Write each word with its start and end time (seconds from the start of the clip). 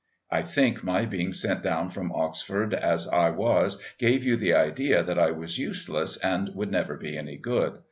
I 0.31 0.41
think 0.41 0.83
my 0.83 1.05
being 1.05 1.31
sent 1.31 1.61
down 1.61 1.91
from 1.91 2.11
Oxford 2.11 2.73
as 2.73 3.07
I 3.07 3.29
was 3.29 3.79
gave 3.99 4.23
you 4.23 4.35
the 4.35 4.55
idea 4.55 5.03
that 5.03 5.19
I 5.19 5.29
was 5.29 5.59
useless 5.59 6.17
and 6.17 6.49
would 6.55 6.71
never 6.71 6.95
be 6.97 7.15
any 7.15 7.37
good. 7.37 7.73